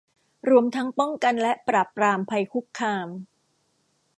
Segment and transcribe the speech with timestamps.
[0.49, 3.07] รวมทั้งป้องกันและปราบปรามภัยคุกคาม